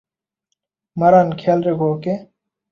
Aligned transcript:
মারান, 0.97 1.27
খেয়াল 1.35 1.59
রেখো, 1.63 1.85
ওকে? 1.93 2.13